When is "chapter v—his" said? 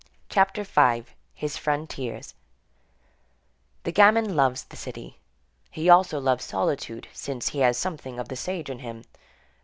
0.29-1.57